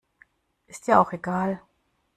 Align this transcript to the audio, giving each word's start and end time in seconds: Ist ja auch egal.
Ist 0.65 0.87
ja 0.87 0.99
auch 0.99 1.13
egal. 1.13 1.61